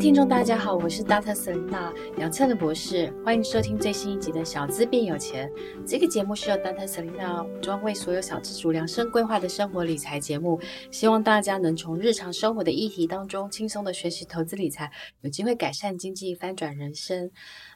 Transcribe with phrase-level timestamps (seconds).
[0.00, 1.34] 听众大家好，我是 Dr.
[1.34, 5.52] Selina 杨策的博士，欢迎收听最新一集的小资变有钱。
[5.86, 6.86] 这个节目是由 Dr.
[6.86, 10.58] Selina 专为所有小资族量身规划的生活理财节目，
[10.90, 14.90] 希望大家能从日常生活的议题当中轻松的学习投资理财，
[15.20, 17.30] 有机会改善经济，翻转人生。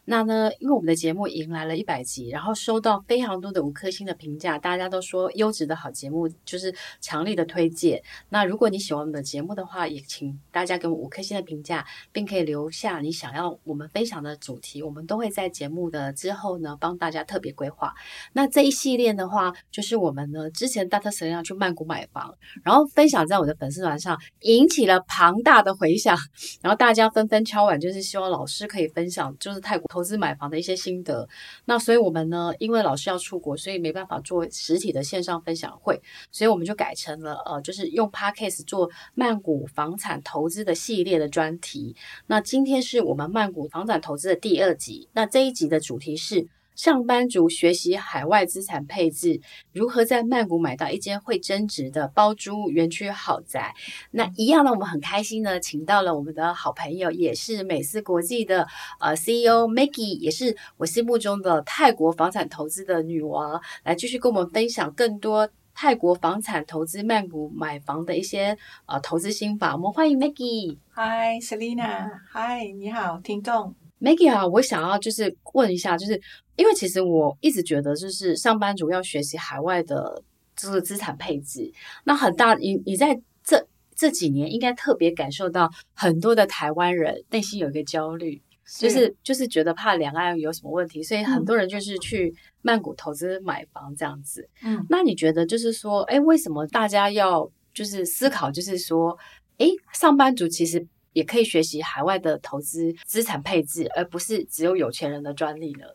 [0.06, 8.02] 那呢，因为我们的节目迎来了一百集，然后收到非常多的五颗星的评价，大家都说优质的好节目，就是强力的推荐。
[8.30, 17.92] 那如果你喜欢我们的节目的话，也请大家给我们五颗星的评价，并可以留下你想要我们分享的主题，我们都会在节目的之后呢帮大家特别规划。
[18.32, 21.10] 那这一系列的话，就是我们呢之前 Dr.
[21.10, 26.16] Selena 去曼谷买房，然后分享在我的粉丝团上，引起了庞大的回响，
[26.62, 29.84] 然后大家纷纷敲碗，就是希望老师可以分享，就是泰国。
[29.88, 31.28] 投资买房的一些心得，
[31.66, 36.00] 那所以我们呢，因为老师要出国，所以没办法做实体的线上分享会，
[36.32, 41.94] 所以我们就改成了呃，就是用 Podcast 做曼谷房产投资的系列的专题。
[42.26, 46.48] 那今天是我们曼谷房产投资的第二集，那这一集的主题是。
[46.76, 49.40] 上班族学习海外资产配置，
[49.72, 53.72] 如何在曼谷买到一间会增值的包租园区豪宅？
[54.10, 58.66] 那一样呢，我们很开心呢请到了我们的好朋友，也是美思国际的
[58.98, 69.74] 呃 CEO Maggie，也是我心目中的泰国房产投资的女王，来继续跟我们分享更多泰国房产投资曼谷买房的一些呃投资心法。
[69.74, 70.78] 我们欢迎 Maggie。
[70.94, 72.08] Hi，Selina。
[72.32, 73.74] Hi，你好，听众。
[74.00, 76.20] Maggie 啊，我想要就是问一下，就是
[76.56, 80.22] 因为其实我一直觉得，就是上班族要学习海外的
[80.54, 81.72] 这个资产配置，
[82.04, 88.42] 那很大，你你在这这几年应该特别感受到很多的台湾人内心有一个焦虑，是
[88.78, 94.48] 就是就是觉得怕两岸有什么问题，所以很多人就是去曼谷投资买房这样子。
[94.62, 99.18] 嗯，那你觉得就是说，哎，为什么大家要就是思考，就是说，
[99.58, 100.86] 哎，上班族其实。
[101.14, 105.86] 也可以学习海外的投资资产配置，而不是只有有钱人的专利呢？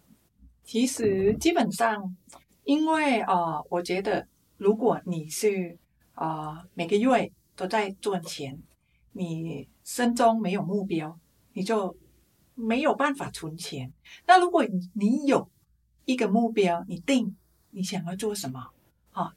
[0.63, 2.15] 其实基本上，
[2.63, 4.25] 因为啊、呃，我觉得
[4.55, 5.77] 如果你是
[6.13, 8.57] 啊、呃、每个月都在赚钱，
[9.11, 11.19] 你心中没有目标，
[11.51, 11.93] 你就
[12.59, 13.91] 没有办法存钱。
[14.27, 15.49] 那如果你有
[16.05, 17.35] 一个目标，你定
[17.71, 18.69] 你想要做什么
[19.11, 19.33] 啊？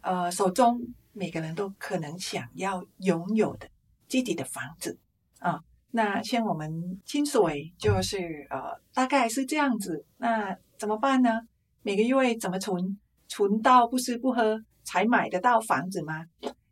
[0.00, 0.80] 呃，手中
[1.12, 3.68] 每个人都可能想要拥有的
[4.08, 4.98] 自己的房子。
[5.38, 10.04] 啊，那像我们清水就是呃，大概是这样子。
[10.16, 11.42] 那怎么办呢？
[11.82, 12.98] 每个月怎么存？
[13.28, 16.24] 存到不吃不喝才买得到房子吗？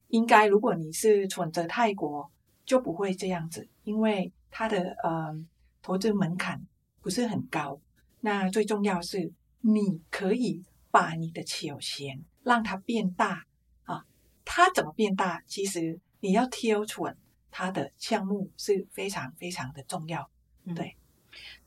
[0.07, 2.31] 应该，如果你是存着泰国，
[2.65, 5.35] 就不会这样子，因为它的呃
[5.85, 6.61] 投资门槛
[7.01, 7.79] 不是很高。
[8.23, 13.45] 那最重要是，你可以把你的小钱让它变大
[13.85, 14.03] 啊。
[14.45, 15.41] 它怎么变大？
[15.47, 17.17] 其实你要挑准。
[17.57, 20.29] 它的项目是非常非常的重要，
[20.75, 20.97] 对，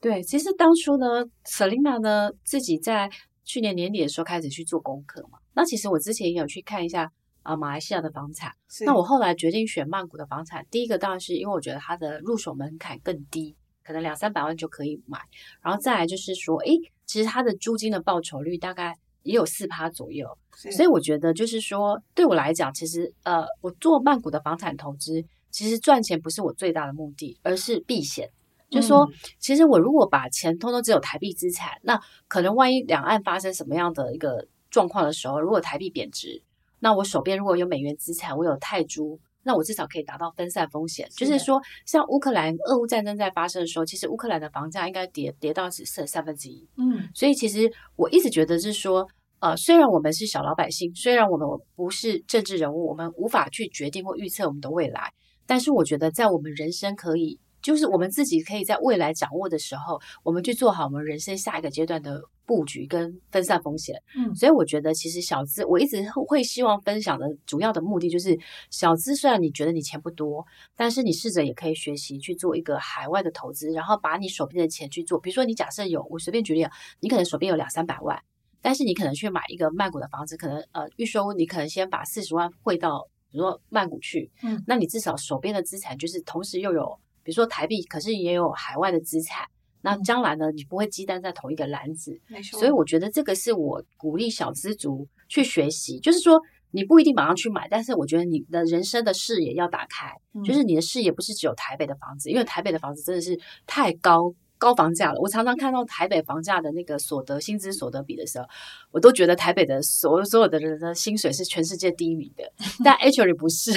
[0.01, 0.21] 对。
[0.21, 3.09] 其实当初呢，Selina 呢自己在
[3.45, 5.39] 去年年底的时候开始去做功课嘛。
[5.53, 7.09] 那其实我之前也有去看一下
[7.41, 8.51] 啊，马来西亚的房产。
[8.85, 13.55] 那我后来决定选曼谷的房产，第一个当然是因为我觉得它的入手门槛更低，
[13.87, 15.17] 可能两三百万就可以买。
[15.61, 20.37] 然后再来就是说，诶，其实它的租金的报酬率大概也有四趴左右，
[20.71, 25.23] 所以我觉得就是说，对我来讲，其实呃，我做曼谷的房产投资。
[25.49, 28.29] 其实赚钱不是我最大的目的，而是避险。
[28.69, 29.09] 就是说，
[29.39, 36.43] 其实我如果把钱通通只有台币资产，那可能万一两岸发生什么样的一个状况的时候，如果台币贬值，
[36.79, 39.17] 那我手边如果有美元资产，我有泰铢，
[39.47, 41.09] 那我至少可以达到分散风险。
[41.09, 41.25] 是。
[41.25, 46.67] 就是说，像乌克兰俄乌战争在发生的时候，其实乌克兰的房价应该跌跌到只剩三分之一。
[46.77, 49.07] 嗯，所以其实我一直觉得是说，
[49.39, 55.13] 呃，虽然我们是小老百姓，虽然我们不是政治人物，我们无法去决定或预测我们的未来。
[55.45, 63.95] 但是我觉得，在我们人生可以，就是我们自己可以在未来掌握的时候，我们去做好我们人生下一个阶段的布局跟分散风险。
[64.15, 68.37] 嗯，所以我觉得其实小资，我一直会希望分享的主要的目的就是，
[68.69, 70.45] 小资虽然你觉得你钱不多，
[70.75, 75.19] 但是你试着也可以学习去做一个海外的投资，然后把你手边的钱去做。
[75.19, 78.17] 比如说，你假设有，我随便举例啊，你可能手边有两三百万，
[78.61, 83.07] 但是你可能去买一个曼谷的房子，可能呃预售屋，你可能先把四十万汇到。
[83.29, 86.97] 比如说曼谷去，嗯，那你至少手边的资产就是同时又有，
[87.27, 89.45] 比如说台币，可是也有海外的资产。
[89.81, 92.57] 那将来呢，你不会鸡蛋在同一个篮子，没错。
[92.57, 96.41] 所以我觉得这个是我鼓励小资族去学习，就是说
[96.71, 100.13] 你不一定马上去买，但是我觉得你的人生的视野要打开，
[100.45, 105.19] 就是你的视野不是只有台北的房子，因为台北的房子真的是太高高房价了。
[105.21, 108.45] 我常常看到台北房价的那个所得薪资所得比的时候，
[108.91, 112.51] 我都觉得台北的所有所有的人的薪水是全世界第一名的，
[112.83, 113.71] 但 actually 不是。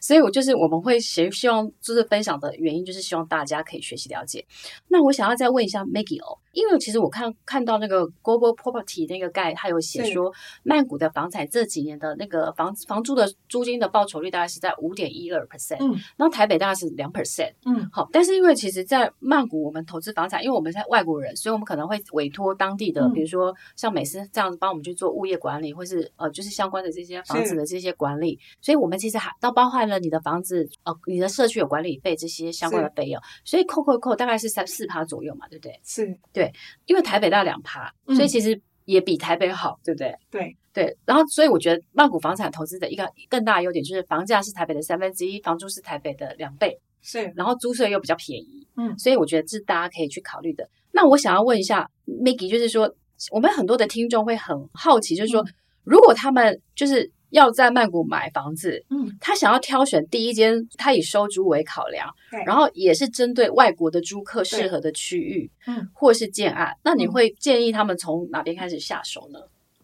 [0.00, 4.44] 所以我就是我们会希希望就是分享的原因，就是希望大家可以学习了解。
[4.88, 10.32] 那我想要再问一下 Maggie 哦，因为其实我看看到那个 Global Property 那个 guide，他有写说
[10.62, 35.80] 曼谷的房产这几年的那个房房租的租金的报酬率大概是在五点一二 percent，嗯，然后台北大概是两 percent，嗯，好，但是因为其实，在曼谷我们投资房产，因为我们是外国人，所以我们可能会委托当地的，嗯、比如说像美斯这样子帮我们去做物业管理，或是呃，就是相关的这些房子的这些管理，所以我们其实还都包含了你的房子，哦，你的社区有管理费这些相关的费用，所以扣扣扣大概是三四趴左右嘛，对不对？
[35.82, 36.52] 是，对，
[36.84, 40.14] 因为台北大概两趴，所以其实也比台北好，对不对？
[40.30, 40.54] 对。
[40.74, 50.68] 对，然后所以我觉得曼谷房产投资的一个更大的优点就是房价是台北的三分之一，房租是台北的两倍，是，然后租税又比较便宜，嗯，所以我觉得这是大家可以去考虑的。
[50.92, 52.94] 那我想要问一下 Maggie，就是说
[53.30, 57.10] 我们很多的听众会很好奇，就是说、嗯、如果他们就是。
[57.34, 69.40] 要在曼谷买房子，嗯，他想要挑选第一间，他以收租为考量，对，然后也是针对外国的租客适合的区域，嗯，或是建案，那你会建议他们从哪边开始下手呢？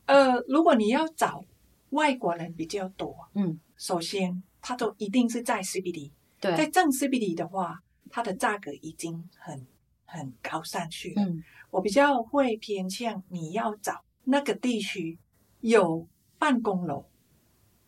[0.06, 1.44] 呃，如果你要找
[1.91, 7.81] 外国人比较多，嗯，首先他都一定是在 CBD，对，在正 CBD 的话，
[8.11, 9.67] 它的价格已经很
[10.05, 11.23] 很高上去了。
[11.23, 11.43] 嗯，
[11.73, 15.19] 我比较会偏向你要找那个地区
[15.62, 16.06] 有
[16.38, 17.05] 办公楼。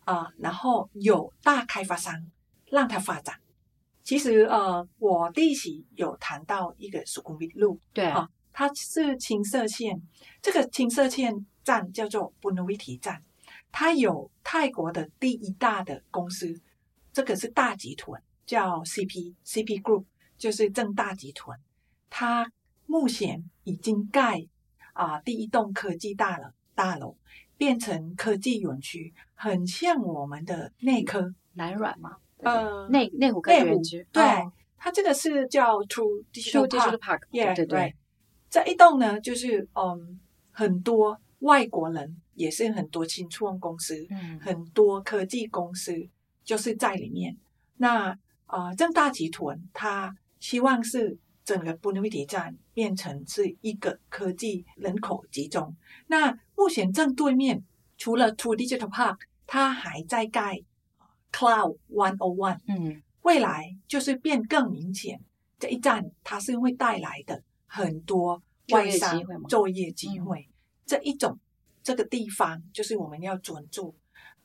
[0.05, 2.29] 啊、呃，然后有大开发商
[2.69, 3.39] 让它发展。
[4.03, 10.01] 其实呃，我第一期有谈到一个苏库米路，对啊，它是青色线。
[10.41, 13.21] 这个青色线站叫做布努维提站，
[13.71, 16.59] 它有泰国的第一大的公司，
[17.13, 20.03] 这个是大集团，叫 CP CP Group，
[20.37, 21.57] 就是正大集团。
[22.09, 22.51] 它
[22.85, 24.45] 目前已经盖
[24.91, 27.15] 啊、呃、第一栋科技大楼大楼。
[27.63, 32.17] 变成科技园区，很像我们的内科南软嘛？
[32.39, 34.21] 呃，内内湖科技园区，对，
[34.75, 37.95] 它这个是叫 True Digital Park，对对对。
[38.49, 40.19] 这一栋呢，就是嗯，
[40.51, 45.93] 很多外国人，也是很多新创公司，嗯，很多科技公司
[46.43, 47.37] 就是在里面。
[47.77, 48.09] 那
[48.45, 55.73] 啊、呃，正大集团它希望是整个布努伊迪站变成是一个科技人口集中。
[56.07, 57.63] 那目前正对面，
[57.97, 60.61] 除了 True Digital Park，它还在盖
[61.31, 62.59] Cloud One O One。
[62.67, 65.19] 嗯，未来就是变更明显，
[65.59, 70.47] 这一站它是会带来的很多外商就业机会。
[70.85, 71.39] 这一种
[71.81, 73.95] 这个地方就是我们要专注，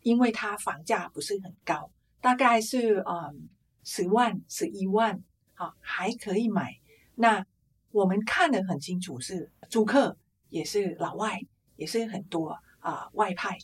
[0.02, 1.90] 因为它房价不是很高，
[2.20, 3.48] 大概是嗯
[3.84, 5.22] 十万、十一万，
[5.54, 6.78] 好还可以买。
[7.16, 7.44] 那
[7.90, 10.16] 我们看得很清楚，是租客
[10.48, 11.40] 也是老外。
[11.78, 12.48] 也是很多
[12.80, 13.56] 啊、呃，外派，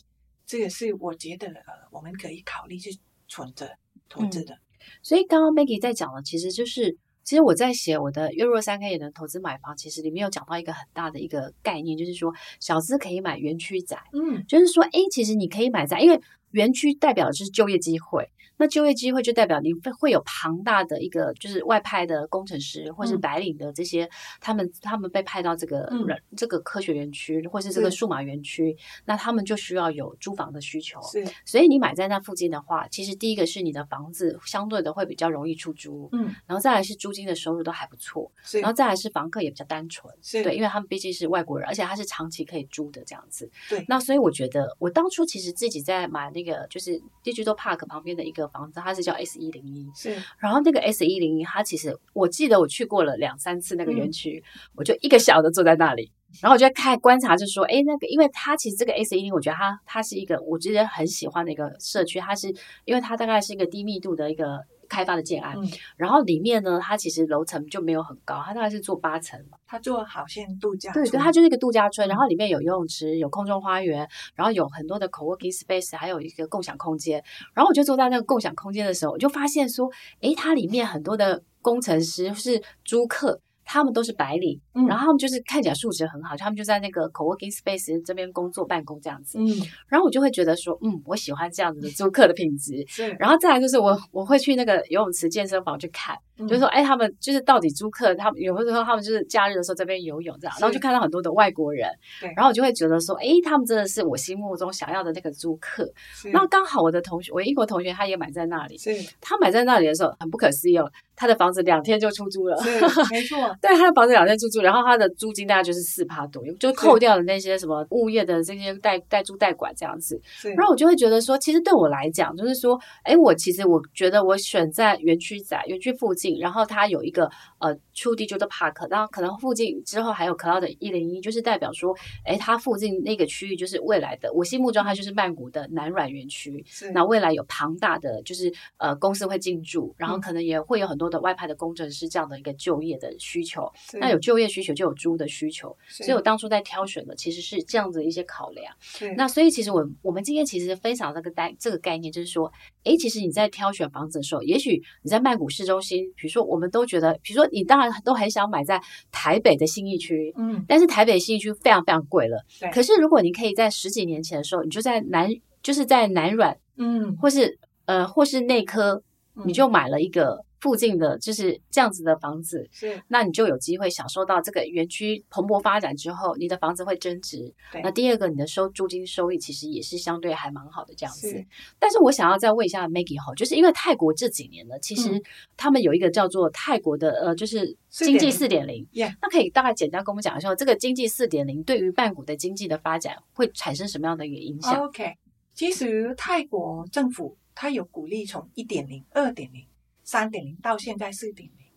[0.47, 2.97] 这个是我觉得呃，我们可以考虑去
[3.27, 3.77] 存着
[4.09, 4.55] 投资的。
[4.55, 4.59] 嗯、
[5.03, 16.19] 所以刚刚 Maggie 在讲的，其实就是，其实我在写我的月入三 K 也能投资买房，其实里面有讲到一个很大的一个概念，就是说小资可以买园区宅，嗯，就是说，哎，其实你可以买在，因为
[16.51, 18.29] 园区代表的就是就业机会。
[18.57, 24.09] 那就业机会就代表你会会有庞大的一个就是外派的工程师或是白领的这些，嗯、
[24.39, 25.91] 他们他们被派到这个
[26.37, 31.01] 这个科学园区或是这个数码园区，那他们就需要有租房的需求。
[31.45, 43.51] 所以你买在那附近的话，其实第一个是你的房子相对的会比较容易出租，嗯，然后再来是租金的收入都还不错，然后再来是房客也比较单纯，对，因为他们毕竟是外国人，而且他是长期可以租的这样子。
[43.69, 48.45] 对，那所以我觉得我当初其实自己在买那个就是 Digital Park 旁边的一个。
[48.55, 56.11] 房子它是叫 S 一零一，是，然后那个 S 一零一，它其实我记得我去过了两三次那个园区，嗯、我就一个小的坐在那里，
[56.41, 62.53] 然后我就看观察，就说，哎，那个，因为它其实这个 S 一零，我觉得它它是一个我觉得很喜欢的一个社区，它是
[62.85, 64.63] 因为它大概是一个低密度的一个。
[64.89, 69.57] 开发的建案，嗯、然后里面呢，它其实楼层就没有很高，它大概是做八层嘛。
[69.67, 77.23] 它做好像度假对，它就是一个度假村，然后里面有游泳池，有空中花园，然后有很多的 co-working space，还有一个共享空间。
[77.53, 79.89] 然后我就坐在那个共享空间的时候，我就发现说，
[80.21, 83.41] 诶，它里面很多的工程师是租客。
[83.65, 89.39] 他们都是白领，嗯、然后他们就是看起来素质很好，他们就在那个 co-working space 这边工作办公这样子。
[89.39, 89.47] 嗯，
[89.89, 92.85] 然后我就会觉得说，嗯，我喜欢这样子的租客的品质。
[92.87, 101.89] 是，然后再来就是我我会去那个游泳池、健身房去看，嗯、就是说，哎，他们就是到底租客，他们有的时候他们就是假日的时候在这边游泳这样，然后就看到很多的外国人，
[102.19, 105.87] 对，然后我就会觉得说，哎，他们真的是我心目中想要的那个租客。
[106.33, 110.89] 那刚好我的同学，我英国同学他也买在那里，是他买在那里的时候很不可思议哦。
[111.17, 112.73] 他的房子两天就出租了，对，
[113.09, 113.37] 没错。
[113.61, 120.19] 对，他的房子两天出租，然后他的租金大概就是四趴多，就扣掉了那些什么物业的这些代代租代管这样子。
[120.57, 127.29] 然后我就会觉得说，其实对我来讲，就是说，哎，我其实我觉得我选在园区仔园区附近，然后它有一个
[127.59, 136.63] 呃 True Digital Park，然后可能附近之后还有 Cloud 一零一，就是代表说，哎，它附近那个区域就是未来的，我心目中它就是曼谷的南软园区。
[136.93, 141.85] 那未来有庞大的就是呃公司会进驻，然后可能也会有很多的外派的工程。
[141.95, 148.75] 师这样的一个就业的需求，那有就业需求就有租的需求，所以我当初在挑选的其实是这样子一些考量。
[149.15, 152.51] 那所以其实我我们今天其实分享这个概这个概念，就是说，
[152.83, 158.81] 哎，其实你在挑选房子的时候，也许你在曼谷市中心，比如说我们都觉得，比如说你当然都很想买在
[159.11, 162.43] 台北的信义区，嗯，但是台北信义区非常非常贵了。
[162.59, 162.69] 对。
[162.71, 165.29] 可是如果你可以在十几年前的时候，你就在南，
[165.61, 169.03] 就是在南软，嗯，或是呃，或是内科，
[169.45, 170.43] 你就买了一个。
[170.65, 177.53] 附近的就是这样子的房子，是，那你就有机会享受到这个园区蓬勃发展之后，你的房子会增值。
[177.71, 181.29] 对，那第二个，你的收租金收益其实也是相对还蛮好的这样子。
[181.29, 181.45] 是，
[181.77, 185.21] 但是我想要再问一下 Maggie 哈，就是因为泰国这几年呢，其实
[185.55, 188.87] 他们有一个叫做泰国的呃，就是经济四点零，
[189.21, 195.13] 那可以大概简单跟我们讲一下，这个经济四点零对于曼谷的经济的发展会产生什么样的一个影响？OK，
[195.53, 199.63] 其实泰国政府它有鼓励从一点零、二点零。
[200.05, 201.67] 三点零到现在四点零，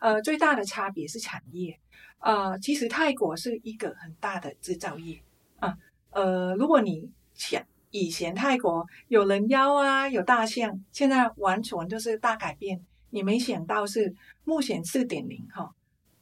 [0.00, 1.78] 呃，最大的差别是产业，
[2.18, 5.22] 呃，其实泰国是一个很大的制造业
[5.60, 5.78] 啊，
[6.10, 12.84] 呃，如果你想以前泰国有人妖啊，有大象，现在完全就是大改变。
[13.10, 14.14] 你没想到是
[14.44, 15.72] 目前四点零哈，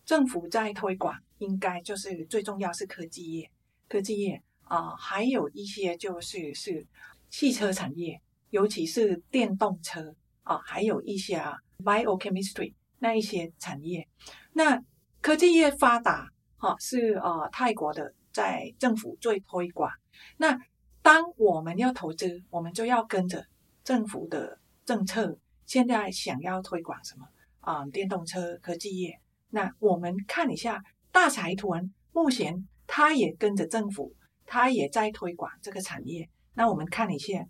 [0.05, 3.51] 政府在推广，应该就是最重要是科技业，
[3.89, 6.87] 科技业啊，还有一些就是是
[7.31, 10.15] 汽车产业，尤其是电动车。
[10.45, 14.07] 啊，还有一些啊，biochemistry 那一些产业，
[14.53, 14.81] 那
[15.21, 19.91] 科技业发达，哈、是呃泰国的在政府最推广。
[20.37, 20.59] 那
[21.03, 23.45] 当我们要投资，我们就要跟着
[23.83, 25.39] 政府的政策。
[25.65, 27.27] 现在想要推广什么
[27.61, 27.87] 啊？
[27.87, 29.19] 电动车科技业。
[29.49, 36.29] 那我们看一下大财团，目前他也跟着政府，他也在推广这个产业。
[36.53, 37.47] 那我们看一下，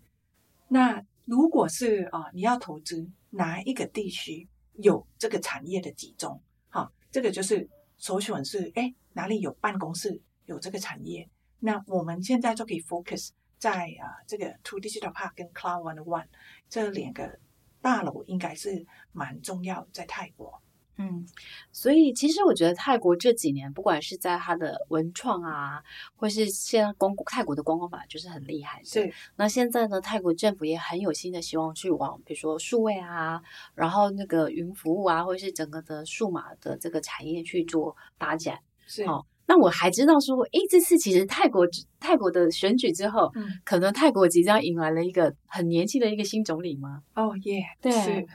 [0.69, 1.03] 那。
[1.25, 6.41] 如果是啊，你要投资哪一个地区有这个产业的集中？
[6.69, 7.67] 哈，这个就是
[7.97, 11.27] 首选是哎，哪里有办公室有这个产业？
[11.59, 16.27] 那我们现在就可以 focus 在啊这个 Two Digital Park 跟 Cloud One One
[16.69, 17.39] 这两个
[17.81, 20.61] 大楼，应该是蛮重要在泰国。
[20.97, 21.25] 嗯，
[21.71, 25.83] 所以其实我觉得泰国这几年，不管是在它的文创啊，
[26.15, 28.81] 或是现在公泰国的观光法就是很厉害。
[28.83, 29.11] 是。
[29.35, 33.41] 那现在呢，泰国政府也很有心的希望去往，比如说数位啊，
[33.73, 38.59] 然后那个云服务啊，或者是整个的数码的这个产业去做发展。
[38.87, 39.03] 是。
[39.03, 41.67] 哦，那我还知道说，诶，这次其实泰国
[41.99, 47.03] 泰国的选举之后，嗯，可能泰国即将迎来了一个很年轻的一个新总理吗？
[47.15, 47.91] 哦耶，对。
[47.91, 48.25] 是。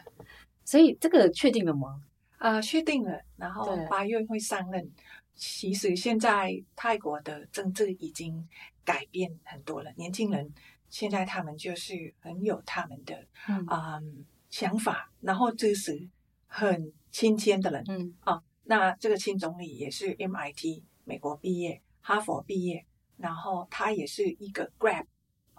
[0.62, 2.00] 所以这个确定了吗？
[2.40, 4.90] 啊，确定了，然后八月会上任。
[5.34, 8.48] 其实现在泰国的政治已经
[8.82, 10.50] 改变很多了，年轻人
[10.88, 16.08] 现在他们就是很有他们的嗯，嗯想法，然后支持
[16.46, 17.84] 很亲切的人。
[17.88, 22.86] 嗯啊，那这个新总理也是 MIT 美国毕业，哈佛毕业，
[23.18, 25.04] 然后他也是一个 Grab。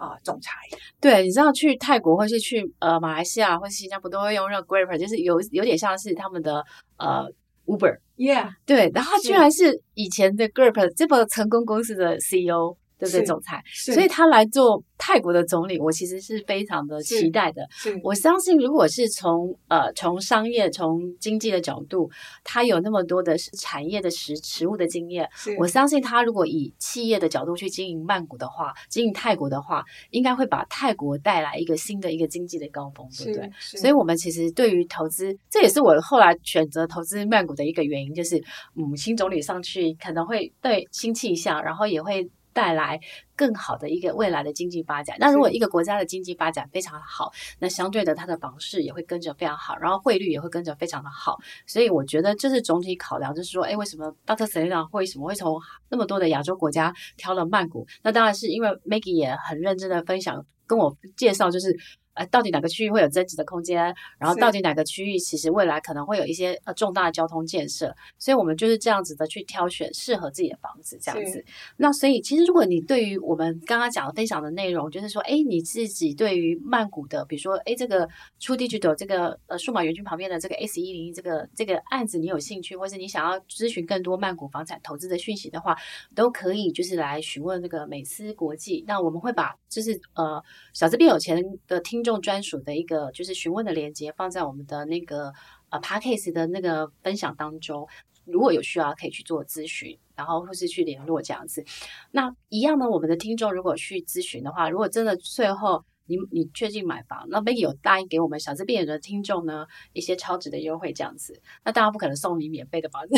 [0.02, 0.52] 啊，总裁，
[1.00, 6.66] 对，你知道去泰国或是去呃马来西亚或是新加坡都会用那个 Grab，就是有有点像是他们的
[6.98, 7.32] 呃
[7.68, 12.76] Uber，Yeah，对，然后他居然是以前的 Grab 这么成功公司的 CEO。
[13.02, 13.26] 对不对？
[13.26, 17.68] 总裁，所以他来做泰国的总理，我其实是非常的期待的。
[18.04, 22.08] 我相信，如果是从呃从商业、从经济的角度，
[22.44, 25.28] 他有那么多的产业的实实物的经验，
[25.58, 33.50] 我相信他如果以企业的角度去经营曼谷的话，经营泰国的话，应该会把泰国带来一个新的一个经济的高峰，对不对？
[33.60, 38.38] 所以，我们其实对于投资，这也是我后来选择投资曼谷的一个原因，就是
[38.76, 42.30] 嗯，新总理上去可能会对新气象，然后也会。
[42.54, 43.00] 带来
[43.36, 45.16] 更好的一个未来的经济发展。
[45.20, 51.38] 那如果一个国家的经济发展非常好，那相对的它的房市也会跟着非常好，然后汇率也会跟着非常的好。
[51.66, 54.46] 所以我觉得这是总体考量，就是说，哎，为什么 Dr.
[54.46, 57.86] Selina 为什么会从那么多的亚洲国家挑了曼谷？
[58.04, 61.76] 那当然是因为 Maggie 也很认真的分享跟我介绍，就是
[62.14, 63.96] 呃，到底哪个区域会有增值的空间？
[64.18, 67.96] 然后到底哪个区域其实未来可能会有一些呃重大的交通建设？
[68.20, 71.44] 所以我们就是这样子的去挑选适合自己的房子，这样子。
[71.78, 78.06] 那所以其实如果你对于我们刚刚讲的分享的内容，就是说，哎，你自己对于曼谷的，比如说，哎，这个
[78.42, 85.78] True Digital 这个呃数码园区旁边的这个 S 一零一这个这个案子，你有兴趣，或是你想要咨询更多曼谷房产投资的讯息的话，
[86.14, 88.84] 都可以就是来询问那个美思国际。
[88.86, 92.01] 那我们会把就是呃小资变有钱的听。
[92.02, 95.32] 听众专属的一个就是询问的链接放在我们的那个
[95.70, 97.88] 呃 Podcast 的那个分享当中，
[98.26, 101.64] 如果有需要可以去做咨询，然后或是去联络这样子。
[102.10, 105.84] 那一样呢，我们的听众如果去咨询的话，如果真的最后。
[106.08, 107.26] 你你确定买房？
[107.30, 111.40] 那 Maggie 有答应给我们小资变人的听众呢一些超值的优惠，这样子。
[111.64, 113.16] 那当然不可能送你免费的房子，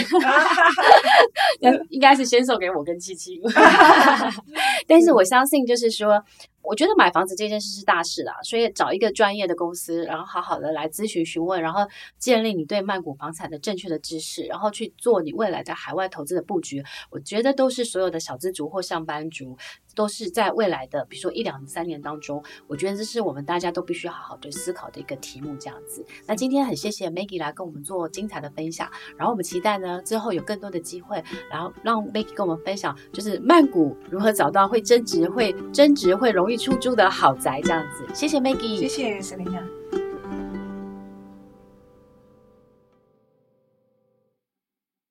[1.90, 3.42] 应该是先送给我跟七七。
[4.86, 6.24] 但是我相信，就是说，
[6.64, 11.82] 我觉得买房子这件事是大事啦，所以找一个专业的公司，然后好好的来咨询询问，然后
[12.18, 16.84] 建立你对曼谷房产的正确的知识，然后去做你未来在海外投资的布局。
[17.10, 19.58] 我觉得都是所有的小资族或上班族。
[19.96, 26.04] 都是在未来的，比如说一两三年当中，我觉得这是我们大家都必须好好的思考的一个题目，这样子。
[26.26, 38.06] 那今天很谢谢 Maggie 来跟我们做精彩的分享，然后我们期待呢之后有更多的机会，然后让 Maggie 跟我们分享，就是曼谷如何找到会增值、会增值、会容易出租的好宅这样子。
[38.14, 40.03] 谢谢 Maggie，谢谢 Selina。